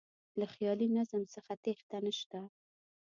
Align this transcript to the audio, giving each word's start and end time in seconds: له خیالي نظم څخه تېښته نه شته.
له 0.39 0.45
خیالي 0.53 0.87
نظم 0.97 1.23
څخه 1.33 1.53
تېښته 1.63 1.97
نه 2.05 2.11
شته. 2.19 2.39